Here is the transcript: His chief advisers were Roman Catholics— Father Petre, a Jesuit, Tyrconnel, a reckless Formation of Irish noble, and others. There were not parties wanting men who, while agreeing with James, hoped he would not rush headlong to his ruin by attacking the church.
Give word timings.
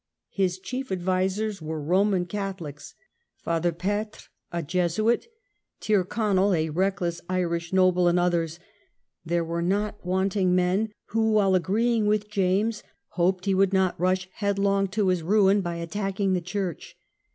His 0.31 0.57
chief 0.57 0.91
advisers 0.91 1.61
were 1.61 1.79
Roman 1.79 2.25
Catholics— 2.25 2.95
Father 3.45 3.71
Petre, 3.71 4.29
a 4.51 4.63
Jesuit, 4.63 5.27
Tyrconnel, 5.79 6.55
a 6.55 6.69
reckless 6.69 7.17
Formation 7.19 7.35
of 7.35 7.37
Irish 7.37 7.71
noble, 7.73 8.07
and 8.07 8.17
others. 8.17 8.57
There 9.23 9.45
were 9.45 9.61
not 9.61 9.99
parties 9.99 10.05
wanting 10.07 10.55
men 10.55 10.91
who, 11.09 11.33
while 11.33 11.53
agreeing 11.53 12.07
with 12.07 12.31
James, 12.31 12.81
hoped 13.09 13.45
he 13.45 13.53
would 13.53 13.73
not 13.73 13.99
rush 13.99 14.27
headlong 14.37 14.87
to 14.87 15.09
his 15.09 15.21
ruin 15.21 15.61
by 15.61 15.75
attacking 15.75 16.33
the 16.33 16.41
church. 16.41 16.97